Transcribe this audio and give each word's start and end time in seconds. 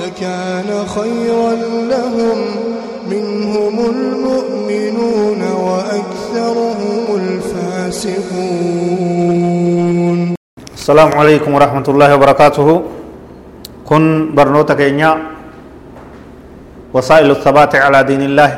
لكان 0.00 0.86
خيرا 0.86 1.52
لهم. 1.92 2.38
منهم 3.06 3.76
المؤمنون 3.94 5.42
وأكثرهم 5.42 7.04
الفاسقون. 7.22 8.18
السلام 10.74 11.10
عليكم 11.14 11.50
ورحمة 11.54 11.86
الله 11.88 12.14
وبركاته. 12.14 12.82
كن 13.86 14.34
برنوتك 14.34 14.80
إنيا 14.80 15.12
وسائل 16.90 17.30
الثبات 17.30 17.78
على 17.78 18.02
دين 18.02 18.22
الله. 18.26 18.50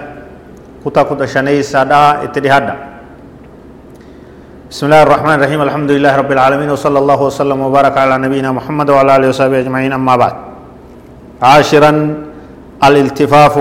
كتا 0.80 1.02
كتا 1.02 1.26
شني 1.28 1.60
سادا 1.60 2.24
اتدهادا 2.24 2.74
بسم 4.72 4.88
الله 4.88 5.02
الرحمن 5.02 5.34
الرحيم. 5.44 5.60
الحمد 5.68 5.90
لله 5.92 6.12
رب 6.16 6.32
العالمين. 6.32 6.72
وصلى 6.72 6.98
الله 6.98 7.20
وسلم 7.22 7.60
وبارك 7.60 8.00
على 8.00 8.16
نبينا 8.16 8.48
محمد 8.52 8.88
وعلى 8.96 9.10
آله 9.16 9.28
وصحبه 9.28 9.60
أجمعين. 9.60 9.92
أما 9.92 10.16
بعد. 10.16 10.47
عاشرا 11.42 11.92
الالتفاف 12.86 13.54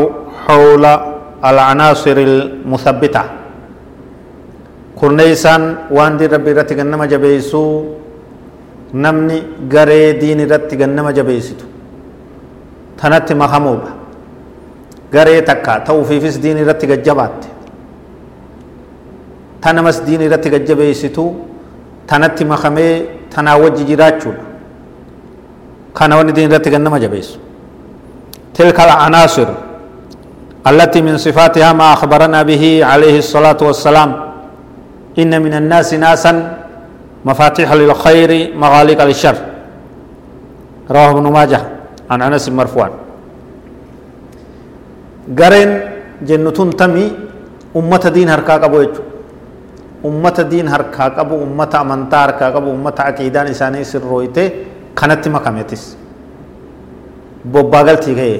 حول 0.47 0.85
العناصر 1.49 2.17
المثبتة. 2.17 3.23
كرنيسان 4.99 5.61
وان 5.93 6.17
دي 6.17 6.25
ربي 6.25 6.51
رتي 6.57 6.73
غنما 6.75 7.05
جبيسو 7.05 7.63
نمني 8.93 9.37
غري 9.73 10.17
دين 10.21 10.39
رتي 10.51 10.75
غنما 10.81 11.11
جبيسيتو. 11.17 11.65
تنت 12.97 13.29
مخموبة. 13.33 13.91
غري 15.13 15.41
تكا 15.41 15.73
توفيفس 15.85 16.35
دين 16.41 16.57
رتي 16.69 16.85
غجبات. 16.91 17.39
تنمس 19.61 19.97
دين 20.07 20.21
رتي 20.33 20.49
غجبيسيتو 20.49 21.25
تنت 22.09 22.37
مخمي 22.43 22.87
تناوج 23.31 23.77
جراچو 23.89 24.31
كان 25.97 26.13
وان 26.13 26.33
دين 26.33 26.53
رتي 26.53 26.69
غنما 26.73 26.97
جبيسو. 27.05 27.37
تلك 28.57 28.79
العناصر 28.79 29.47
التي 30.67 31.01
من 31.01 31.17
صفاتها 31.17 31.73
ما 31.73 31.93
أخبرنا 31.93 32.43
به 32.43 32.63
عليه 32.85 33.17
الصلاة 33.23 33.57
والسلام. 33.61 34.09
إن 35.21 35.41
من 35.41 35.53
الناس 35.53 35.93
ناسا 35.93 36.33
مفاتيح 37.25 37.69
للخير 37.73 38.31
مغاليق 38.57 38.99
للشر. 39.03 39.37
رواه 40.91 41.09
ابن 41.11 41.25
ماجه 41.31 41.61
عن 42.11 42.19
أنس 42.21 42.49
مرفوعا 42.49 42.89
قرن 45.39 45.69
جنتون 46.23 46.69
تمي 46.79 47.05
أمة 47.75 48.03
دين 48.15 48.29
هركا 48.29 48.53
قبو 48.63 48.79
أمة 50.05 50.37
دين 50.51 50.67
هركا 50.67 51.03
قبو 51.19 51.35
أمة 51.43 51.73
أمنتا 51.81 52.17
هركا 52.25 52.45
قبو 52.55 52.69
أمة 52.71 52.97
عقيدان 52.99 53.47
إساني 53.51 53.83
سرويته 53.83 54.47
كانت 54.95 55.27
مكامتس 55.27 55.83
bobbaagaltii 57.53 58.15
ka'e 58.15 58.35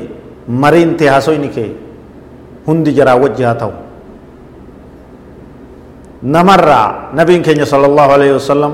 mariin 0.47 0.95
ta'e 0.97 1.09
haasoyni 1.13 1.50
ka'e 1.55 1.69
hundi 2.67 2.94
jaraa 2.97 3.16
wajji 3.23 3.44
haa 3.44 3.55
ta'u 3.55 3.73
namarraa 6.23 7.14
nabiin 7.14 7.44
keenya 7.45 7.66
sallallahu 7.66 8.11
alaihi 8.11 8.33
wasallam 8.33 8.73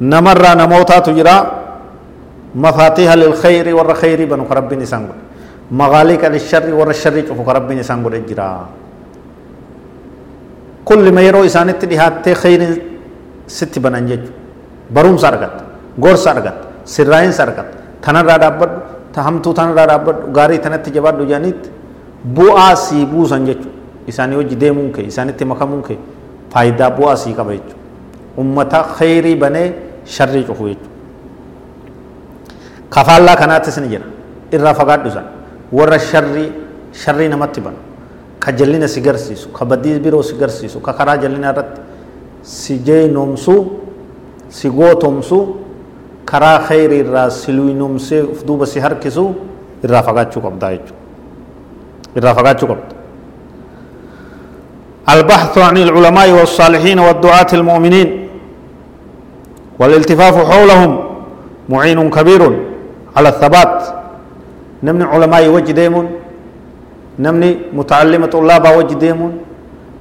namarraa 0.00 0.54
namootaatu 0.58 1.14
jira 1.14 1.34
mafaatiha 2.54 3.14
lilkhayri 3.16 3.72
warra 3.72 3.94
khayrii 3.94 4.26
banu 4.26 4.44
ka 4.44 4.54
rabbiin 4.58 4.82
isaan 4.82 5.06
godhe 5.06 5.22
magaaliiqa 5.70 6.28
lisharri 6.28 6.72
warra 6.74 6.92
sharrii 6.92 7.22
cufu 7.28 7.44
ka 7.46 7.52
rabbiin 7.54 7.80
isaan 7.80 8.02
godhe 8.02 8.20
jira 8.26 8.66
kullima 10.84 11.20
yeroo 11.22 11.44
isaanitti 11.46 11.86
dhihaattee 11.86 12.34
khayriin 12.34 12.74
sitti 13.46 13.78
banan 13.80 14.06
jechu 14.10 14.32
barumsa 14.90 15.28
argatta 15.30 15.62
gorsa 15.98 16.30
argatta 16.34 16.66
sirraa'insa 16.84 17.42
argatta 17.46 17.78
tanarraa 18.00 18.38
dhaabbadhu 18.38 19.20
hamtuu 19.26 19.52
tanarraa 19.54 19.86
dhaabbadhu 19.92 20.32
gaarii 20.38 20.58
tanatti 20.58 20.90
jabaadhu 20.96 21.24
jedhanitti 21.30 21.70
bu'aa 22.36 22.76
sii 22.76 23.06
buusan 23.06 23.46
jechuudha 23.46 23.76
isaanii 24.12 24.36
hojii 24.40 24.60
deemuun 24.60 24.92
kee 24.92 25.04
isaanitti 25.12 25.44
makamuun 25.44 25.82
kee 25.88 25.98
faayidaa 26.52 26.90
bu'aa 27.00 27.16
sii 27.16 27.34
qaba 27.34 27.52
jechuudha 27.58 27.76
ummata 28.44 28.82
khayrii 28.96 29.36
banee 29.36 29.66
sharrii 30.04 30.44
cufu 30.48 30.68
jechuudha 30.68 30.88
kafaallaa 32.90 33.36
kanaattis 33.36 33.78
ni 33.78 33.88
jira 33.88 34.06
irraa 34.52 34.74
fagaadhu 34.74 35.08
isaan 35.08 35.26
warra 35.72 35.98
sharrii 35.98 36.48
sharrii 37.04 37.28
namatti 37.28 37.60
banu 37.60 37.76
ka 38.40 38.52
jallina 38.52 38.88
si 38.88 39.00
garsiisu 39.00 39.48
ka 39.52 39.64
baddii 39.64 39.98
biroo 40.00 40.22
si 40.22 40.34
garsiisu 40.34 40.80
ka 40.80 40.92
karaa 40.92 41.16
jallina 41.22 41.52
irratti 41.52 41.80
si 42.42 42.78
jeenomsuu 42.78 43.60
si 44.48 44.68
gootomsuu 44.70 45.59
karaa 46.30 46.58
khayri 46.68 46.96
irraa 47.02 47.30
siluinumsee 47.30 48.22
uf 48.22 48.40
duuba 48.46 48.66
si 48.72 48.78
harkisu 48.80 49.24
irraa 49.84 50.02
fagaachuu 50.08 50.42
qabdaa 50.46 50.70
jechuudha. 50.76 50.98
Irraa 52.16 52.34
fagaachuu 52.38 52.68
qabda. 52.72 52.94
البحث 55.14 55.58
عن 55.58 55.76
العلماء 55.76 56.30
والصالحين 56.38 56.98
والدعاة 56.98 57.50
المؤمنين 57.58 58.08
والالتفاف 59.80 60.34
حولهم 60.50 60.92
معين 61.68 62.10
كبير 62.10 62.42
على 63.16 63.28
الثبات 63.28 63.76
نمني 64.82 65.04
علماء 65.04 65.48
وجه 65.48 65.72
ديمون 65.72 66.06
نمني 67.18 67.50
متعلم 67.78 68.22
طلاب 68.34 68.64
وجه 68.78 68.94
ديمون 68.94 69.32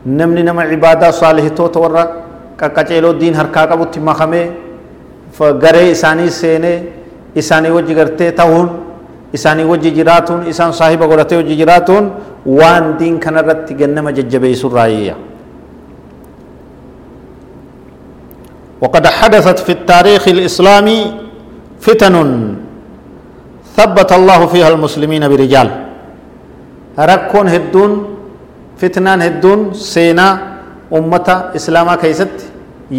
نمني 0.06 0.42
نما 0.48 0.62
عبادة 0.72 1.12
صالحة 1.12 1.58
تورا 1.76 2.04
كاكاچيلو 2.60 3.12
دين 3.22 3.34
هركا 3.40 3.62
قبو 3.72 3.84
تمخمي 3.84 4.44
garee 5.38 5.92
isaanii 5.92 6.30
seenee 6.32 6.78
isaanii 7.36 7.72
wajji 7.78 7.94
gartee 7.96 8.32
ta'uun 8.32 8.70
isaanii 9.34 9.64
wajji 9.72 9.92
jiraatuun 9.92 10.48
isaan 10.52 10.74
saahiba 10.74 11.08
godhatee 11.08 11.38
wajji 11.42 11.56
jiraatuun 11.62 12.12
waan 12.46 12.98
diin 13.00 13.20
kanarratti 13.20 13.74
gannama 13.74 14.12
jajjabeessurraa 14.12 14.88
yeeyya 14.88 15.16
وقد 18.82 19.08
حدثت 19.08 19.60
في 19.68 19.72
التاريخ 19.72 20.24
الإسلامي 20.28 21.00
فتن 21.84 22.16
ثبت 23.78 24.12
الله 24.20 24.40
فيها 24.54 24.68
المسلمين 24.74 25.24
برجال 25.32 25.68
ركون 27.12 27.48
هدون 27.56 27.92
فتنان 28.80 29.20
هدون 29.28 29.60
سينا 29.76 30.28
أمة 30.98 31.28
إسلاما 31.60 31.96
كيست 32.02 32.36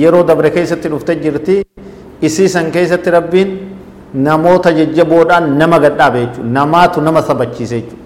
يرو 0.02 0.20
دبر 0.28 0.48
كيست 0.54 0.84
نفتجرتي 0.92 1.56
isii 2.22 2.48
san 2.48 2.70
keessatti 2.70 3.10
rabbiin 3.10 3.50
namoota 4.14 4.72
jajjaboodhaan 4.78 5.56
nama 5.58 5.78
gadhaabe 5.84 6.18
jechuudha 6.20 6.50
namaatu 6.58 7.00
nama 7.00 7.22
sabachiise 7.22 7.76
jechuudha 7.80 8.04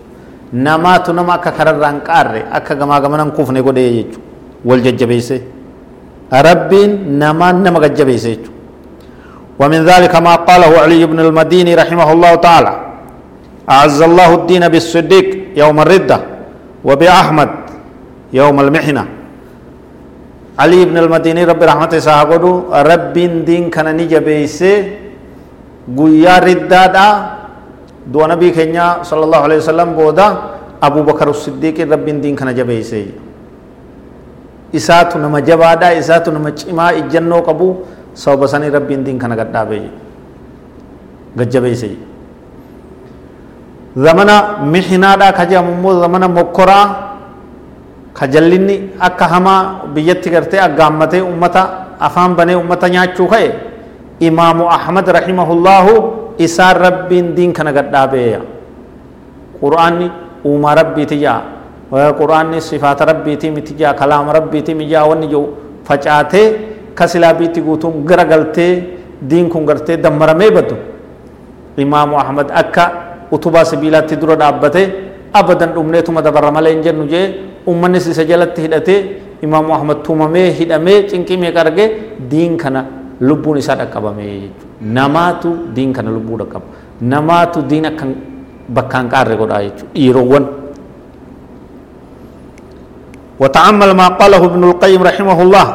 namaatu 0.66 1.12
nama 1.12 1.34
akka 1.34 1.50
kararraan 1.58 2.00
qaarre 2.08 2.42
akka 2.52 2.74
gamaa 2.74 3.00
gamanan 3.00 3.30
kufne 3.36 3.62
godhee 3.62 3.90
jechuudha 3.96 4.20
wal 4.64 4.80
jajjabeesse 4.86 5.36
rabbiin 6.48 7.18
namaan 7.22 7.62
nama 7.62 7.80
gajjabeesse 7.86 8.28
jechuudha 8.34 8.52
ومن 9.60 9.80
ذلك 9.86 10.10
ما 10.26 10.34
قاله 10.34 10.72
علي 10.82 11.06
بن 11.06 11.20
المديني 11.20 11.74
رحمه 11.74 12.08
الله 12.12 12.32
تعالى 12.34 12.72
أعز 13.70 14.02
الله 14.02 14.30
الدين 14.34 14.68
بالصديق 14.68 15.26
يوم 15.56 15.76
الردة 15.80 16.18
وبأحمد 16.84 17.50
يوم 18.32 18.56
المحنة 18.60 19.04
علي 20.62 20.80
بن 20.86 20.96
المديني 21.02 21.42
رب 21.50 21.62
رحمة 21.62 21.92
إساها 21.98 22.24
قدو 22.30 22.70
رب 22.70 23.16
دين 23.48 23.74
كان 23.74 23.90
نجا 23.98 24.22
بيسي 24.22 24.72
قويا 25.98 26.38
ردادا 26.46 27.06
دو 28.12 28.20
نبي 28.30 28.48
كنيا 28.56 29.02
صلى 29.02 29.22
الله 29.26 29.40
عليه 29.46 29.58
وسلم 29.62 29.88
بودا 29.98 30.28
أبو 30.86 31.00
بكر 31.08 31.28
الصديق 31.34 31.76
رب 31.90 32.06
دين 32.22 32.34
كان 32.38 32.50
جبيسي 32.54 33.02
نما 35.22 35.40
جبادا 35.48 35.88
إساتو 35.98 36.30
نما 36.34 36.50
چما 36.58 36.86
إجنو 37.02 37.38
قبو 37.48 37.68
سو 38.14 38.34
بساني 38.38 38.68
رب 38.70 38.90
دين 39.06 39.18
كان 39.18 39.32
قد 39.34 39.50
دابي 39.54 39.82
قد 41.38 41.48
جبيسي 41.50 41.92
زمنا 44.04 44.36
محنادا 44.74 45.28
كجا 45.38 45.58
ممو 45.66 45.90
زمنا 46.02 46.26
مكرا 46.38 47.03
kajallinni 48.18 48.76
akka 49.00 49.26
hamaa 49.32 49.60
biyyatti 49.94 50.30
gartee 50.30 50.60
aggaammatee 50.66 51.20
ummata 51.22 51.62
afaan 52.00 52.34
banee 52.38 52.54
ummata 52.62 52.88
nyaachuu 52.88 53.26
ka'e 53.32 53.48
imaamu 54.28 54.64
ahmad 54.76 55.06
rahimahullahu 55.18 55.92
isaan 56.38 56.76
rabbiin 56.86 57.34
diin 57.36 57.52
kana 57.52 57.72
gadhaabeeya 57.78 58.40
qur'aanni 59.60 60.06
uumaa 60.46 60.74
rabbiiti 60.80 61.16
jaa 61.24 61.40
qur'aanni 62.20 62.60
sifaata 62.60 63.04
rabbiiti 63.10 63.50
miti 63.50 63.74
jaa 63.80 63.94
kalaama 63.94 64.32
rabbiiti 64.38 64.74
mi 64.74 64.86
jaa 64.92 65.04
wanni 65.10 65.26
jiru 65.32 65.44
facaatee 65.88 66.46
kasilaa 66.94 67.34
biitti 67.34 67.60
guutuun 67.66 68.04
gara 68.08 68.24
galtee 68.24 68.72
diin 69.30 69.48
kun 69.50 69.66
gartee 69.66 69.96
dammaramee 69.96 70.50
baddu 70.50 70.76
imaamu 71.76 72.14
ahmad 72.18 72.48
akka 72.62 72.84
utubaa 73.34 73.64
sibiilaatti 73.64 74.16
dura 74.22 74.36
dhaabbatee 74.38 74.86
abadan 75.32 75.74
dhumneetuma 75.74 76.22
dabarra 76.22 76.50
malee 76.54 76.72
hin 76.78 76.82
jennu 76.86 77.06
jee 77.10 77.26
ummannis 77.66 78.06
isa 78.06 78.24
jalatti 78.24 78.62
hidhatee 78.62 79.00
imaamu 79.42 79.74
ahmad 79.74 80.02
tumamee 80.02 80.50
hidhamee 80.58 80.98
cinqii 81.10 81.36
meeqa 81.36 81.60
argee 81.66 81.88
diin 82.30 82.56
kana 82.56 82.84
lubbuun 83.20 83.58
isaa 83.58 83.76
dhaqqabame 83.80 84.24
jechuudha 84.24 84.92
namaatu 84.98 85.48
diin 85.76 85.92
kana 85.92 86.10
lubbuu 86.10 86.38
dhaqqaba 86.42 86.66
namaatu 87.00 87.62
diin 87.70 87.86
akkan 87.92 88.10
bakkaan 88.68 89.08
qaarre 89.08 89.36
godhaa 89.36 89.62
jechuudha 89.62 89.94
dhiirowwan. 89.94 90.44
وتعمل 93.40 93.90
ما 93.90 94.08
قاله 94.08 94.44
ابن 94.44 94.62
القيم 94.70 95.02
رحمه 95.02 95.38
الله 95.42 95.66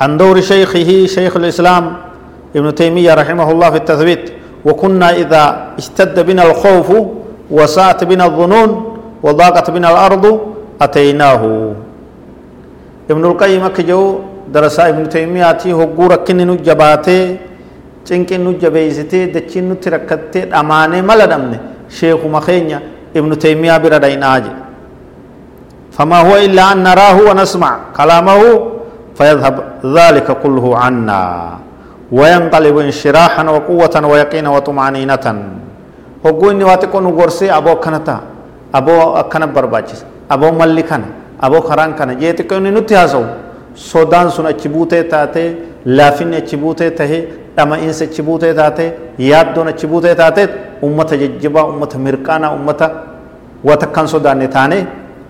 عن 0.00 0.16
دور 0.16 0.40
شيخه 0.40 1.06
شيخ 1.06 1.36
الإسلام 1.36 1.96
ابن 2.56 2.74
تيمية 2.74 3.14
رحمه 3.14 3.50
الله 3.50 3.70
في 3.70 3.76
التثبيت 3.76 4.24
وكنا 4.64 5.08
إذا 5.10 5.42
اشتد 5.78 6.20
بنا 6.26 6.42
الخوف 6.50 6.88
وساءت 7.50 8.04
بنا 8.04 8.24
الظنون 8.26 8.70
وضاقت 9.22 9.70
بنا 9.70 9.88
الأرض 9.90 10.53
أتيناه 10.81 11.43
ابن 13.11 13.23
القيم 13.25 13.63
كجو 13.67 14.03
درس 14.53 14.77
ابن 14.79 15.03
تيمية 15.09 15.61
هقورة 15.79 16.15
كن 16.27 16.37
نجباتي 16.47 17.19
cinqin 18.09 18.41
nu 18.41 18.57
jabeeysitee 18.57 19.29
dachiin 19.33 19.69
nutti 19.69 19.89
rakkattee 19.93 20.45
dhamaanee 20.51 21.01
mala 21.01 21.27
dhabne 21.29 21.57
sheekuma 21.97 22.41
keenya 22.41 22.79
ibnu 23.13 23.35
taymiyaa 23.35 23.79
bira 23.79 23.99
dhaynaa 24.01 24.39
je 24.45 24.51
فما 25.99 26.19
هو 26.21 26.35
إلا 26.35 26.71
أن 26.71 26.83
نراه 26.87 27.17
ونسمع 27.27 27.71
كلامه 27.97 28.41
فيذهب 29.19 29.55
ذلك 29.83 30.27
كله 30.43 30.65
عنا 30.77 31.21
وينقلب 32.11 32.77
انشراحا 32.77 33.43
وقوة 33.49 33.95
ويقينا 34.11 34.49
وطمأنينة 34.49 35.25
hogguu 36.23 36.51
inni 36.51 36.63
waa 36.63 36.75
xiqqoo 36.77 36.99
nu 37.01 37.11
gorsee 37.15 37.51
aboo 37.51 37.71
akkana 37.79 37.99
ta'a 37.99 38.19
aboo 40.28 40.52
malli 40.52 40.82
kana 40.82 41.06
aboo 41.40 41.60
karaan 41.68 41.94
kana 41.94 42.14
jee 42.20 42.32
xiqqoo 42.38 42.58
inni 42.58 42.70
nutti 42.70 42.94
haasa'u 42.94 43.24
sodaan 43.74 44.30
sun 44.30 44.46
achi 44.46 44.68
buutee 44.68 45.02
taatee 45.14 45.48
laafinni 45.86 46.36
achi 46.42 46.56
buutee 46.56 46.90
tahee 46.90 47.22
dhama'iinsa 47.56 48.04
achi 48.04 48.22
buutee 48.22 48.54
taatee 48.60 48.88
yaaddoon 49.30 49.68
achi 49.72 49.86
buutee 49.86 50.14
taatee 50.22 50.46
ummata 50.88 51.16
jajjabaa 51.22 51.64
ummata 51.72 51.98
mirqaanaa 52.06 52.52
ummata 52.58 52.90
wata 53.70 53.86
kan 53.96 54.08
sodaanne 54.08 54.48
taanee 54.56 54.82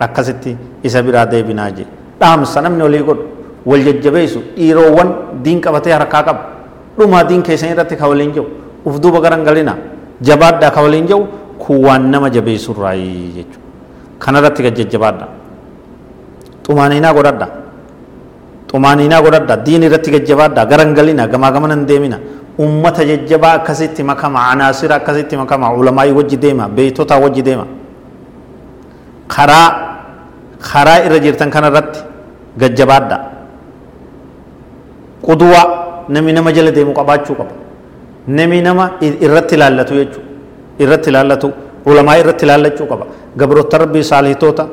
akkasitti 0.07 0.57
isa 0.83 1.03
biraa 1.03 1.27
deebinaa 1.33 1.71
jee 1.79 1.87
dhaamsa 2.21 2.61
namni 2.67 2.83
olii 2.89 3.03
godhu 3.09 3.25
wal 3.71 3.83
jajjabeessu 3.89 4.41
dhiiroowwan 4.57 5.09
diin 5.45 5.61
qabatee 5.67 5.93
harkaa 5.97 6.23
qaba 6.29 6.41
dhumaa 6.99 7.25
diin 7.29 7.43
keessan 7.43 7.71
irratti 7.75 7.97
ka 7.97 8.09
waliin 8.13 8.33
jiru 8.37 8.47
uf 8.85 9.01
duuba 9.03 9.21
garan 9.27 9.45
galinaa 9.49 9.77
jabaadhaa 10.29 10.71
ka 10.71 10.81
waliin 10.87 11.07
jiru 11.11 11.27
kun 11.59 11.85
waan 11.87 12.11
nama 12.15 12.31
jabeessurraayi 12.37 13.13
jechuudha 13.37 13.64
kanarratti 14.25 14.63
gad 14.67 14.75
jajjabaadha 14.81 15.27
xumaaniinaa 16.67 17.13
godhadha 17.19 17.47
xumaaniinaa 18.71 19.21
godhadha 19.27 19.55
diin 19.67 19.83
irratti 19.89 20.11
gajjabaadha 20.15 20.63
garan 20.71 20.91
galina 20.99 21.27
gamaa 21.33 21.51
gamanan 21.57 21.83
deemina 21.91 22.19
ummata 22.65 23.03
jajjabaa 23.11 23.53
akkasitti 23.59 24.03
makama 24.11 24.41
anaasira 24.53 24.95
akkasitti 25.01 25.37
makama 25.43 25.73
ulamaa'ii 25.81 26.15
wajji 26.19 26.37
deema 26.45 26.69
beeytotaa 26.77 27.19
wajji 27.25 27.43
deema 27.49 27.67
karaa 29.35 29.69
karaa 30.73 30.99
irra 31.07 31.19
jirtan 31.25 31.51
kanarratti 31.57 32.01
gajjabaadha 32.61 33.17
quduwa 35.27 35.61
namni 36.09 36.33
nama 36.33 36.53
jala 36.57 36.71
deemu 36.77 36.93
qabaachuu 36.99 37.35
qaba 37.41 37.53
nami 38.37 38.61
nama 38.63 38.85
irratti 39.27 39.55
ilaallatu 39.59 39.95
jechuudha 40.01 40.29
irratti 40.85 41.09
ilaallatu 41.13 41.49
ulamaa 41.87 42.17
irratti 42.23 42.45
ilaallachuu 42.47 42.87
qaba 42.93 43.07
gabroota 43.37 43.79
rabbii 43.85 44.05
saalihitoota 44.13 44.65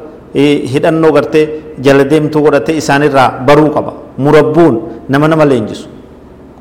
hidhannoo 0.74 1.12
gartee 1.18 1.46
jala 1.86 2.04
deemtuu 2.12 2.42
godhatee 2.46 2.76
isaanirraa 2.82 3.30
baruu 3.48 3.70
qaba 3.78 3.94
murabbuun 4.18 4.76
nama 5.10 5.28
nama 5.28 5.46
leenjisu 5.52 5.88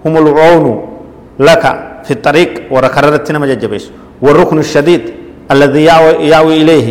humul 0.04 0.28
oonu 0.46 0.72
laka 1.38 1.70
fi 2.06 2.14
xariiq 2.24 2.52
warra 2.74 2.88
kararratti 2.96 3.32
nama 3.32 3.46
jajjabeessu 3.52 3.90
والركن 4.20 4.58
الشديد 4.58 5.02
الذي 5.54 5.82
يأوي 6.32 6.54
إليه 6.62 6.88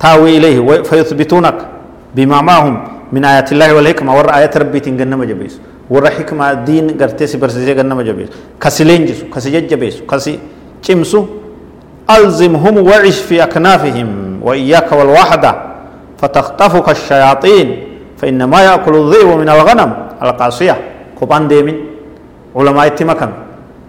تاوي 0.00 0.30
إليه 0.38 0.56
فيثبتونك 0.88 1.58
بما 2.16 2.38
معهم 2.48 2.74
من 3.12 3.22
آيات 3.24 3.48
الله 3.52 3.68
والحكمة 3.76 4.10
ور 4.18 4.28
آيات 4.38 4.52
ربي 4.60 4.80
تنجنم 4.84 5.20
جبيس 5.30 5.54
ور 5.90 6.04
حكمة 6.16 6.46
دين 6.68 6.86
قرتي 7.00 7.24
سبرسيسي 7.32 7.72
جنم 7.80 8.00
جبيس 8.08 8.28
كسي 8.60 8.84
لينجسو 8.84 9.24
كسي 9.32 9.48
ججبيسو 9.56 10.00
كسي 10.10 10.32
چمسو 10.84 11.20
ألزمهم 12.10 12.86
وعش 12.86 13.18
في 13.18 13.42
أكنافهم 13.42 14.38
وإياك 14.42 14.92
والوحدة 14.92 15.54
فتخطفك 16.18 16.88
الشياطين 16.88 17.82
فإنما 18.18 18.58
يأكل 18.62 18.94
الذئب 18.94 19.28
من 19.38 19.48
الغنم 19.48 19.90
القاسية. 20.22 20.76
كوبان 21.20 21.48
ديمين 21.48 21.76
علماء 22.56 22.86
اتمكن 22.86 23.30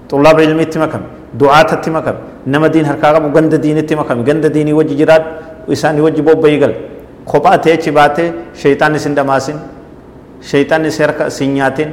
طلاب 0.10 0.40
علم 0.42 0.60
اتمكن 0.60 1.02
دعاة 1.34 1.70
اتمكن 1.74 2.16
نما 2.48 2.68
دين 2.68 2.86
هركاغا 2.86 3.20
غند 3.36 3.56
دين 3.56 3.78
اتمكن 3.78 4.18
غند 4.28 4.46
ديني 4.48 4.74
وجه 4.74 4.94
جراد 4.94 5.24
وإساني 5.68 6.02
وجه 6.02 6.22
بوب 6.22 6.42
بيغل. 6.42 6.74
kophaa 7.26 7.58
ta'e 7.58 7.74
achi 7.74 7.92
baatee 7.92 8.54
sheeyxaanni 8.54 9.00
sin 9.00 9.16
damaasin 9.18 9.58
sheeyxaanni 10.50 10.92
si 10.92 11.02
harka 11.02 11.30
sin 11.30 11.54
nyaatin 11.58 11.90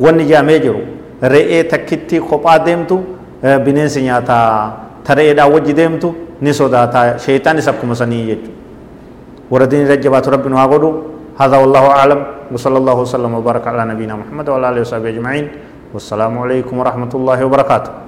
wanni 0.00 0.24
jaamee 0.24 0.58
jiru 0.64 0.80
re'ee 1.20 1.68
takkitti 5.04 5.10
kophaa 5.10 5.10
deemtu 5.10 5.10
bineensi 5.10 5.10
nyaataa 5.10 5.10
ta 5.10 5.14
re'eedhaan 5.14 5.52
wajji 5.52 5.72
deemtu 5.74 6.14
ni 6.40 6.54
sodaataa 6.54 7.18
sheeyxaanis 7.18 7.68
akkuma 7.68 7.94
sanii 7.94 8.26
jechuudha 8.26 8.58
warra 9.50 9.66
diinii 9.66 9.88
rajjabaatu 9.88 10.30
rabbi 10.30 10.48
nu 10.48 10.56
haa 10.56 10.68
godhu 10.68 11.12
هذا 11.32 11.56
والله 11.56 11.84
أعلم 11.90 12.20
وصلى 12.52 12.78
الله 12.78 12.96
وسلم 13.08 13.32
وبارك 13.34 13.64
على 13.66 13.84
نبينا 13.96 14.14
محمد 14.20 14.48
وعلى 14.48 14.68
آله 14.68 14.80
وصحبه 14.84 15.08
أجمعين 15.16 15.46
والسلام 15.96 16.38
عليكم 16.38 16.74
ورحمة 16.78 17.12
الله 17.14 17.38
وبركاته 17.44 18.01